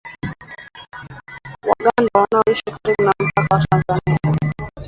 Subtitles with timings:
[1.67, 4.69] Waganda wanaoishi karibu na mpaka wa Tanzania